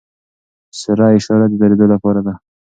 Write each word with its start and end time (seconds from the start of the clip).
سره 0.81 1.03
اشاره 1.17 1.45
د 1.49 1.53
دریدو 1.61 1.85
لپاره 1.93 2.21
ده. 2.25 2.33